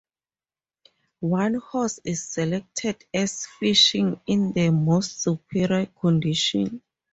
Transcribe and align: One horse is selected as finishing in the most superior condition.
One 1.19 1.53
horse 1.59 1.99
is 2.03 2.23
selected 2.27 3.05
as 3.13 3.45
finishing 3.59 4.19
in 4.25 4.51
the 4.51 4.71
most 4.71 5.21
superior 5.21 5.85
condition. 5.85 6.81